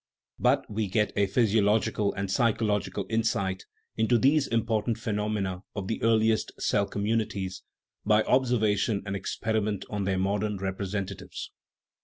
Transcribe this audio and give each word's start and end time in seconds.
But 0.39 0.65
we 0.67 0.87
get 0.87 1.13
a 1.15 1.27
physiological 1.27 2.11
and 2.15 2.31
psychological 2.31 3.05
insight 3.07 3.65
into 3.95 4.17
these 4.17 4.47
important 4.47 4.97
phenomena 4.97 5.61
of 5.75 5.87
the 5.87 6.01
earliest 6.01 6.59
cell 6.59 6.87
communities 6.87 7.61
by 8.03 8.23
observation 8.23 9.03
and 9.05 9.15
experiment 9.15 9.85
on 9.91 10.05
their 10.05 10.17
modern 10.17 10.57
representatives. 10.57 11.51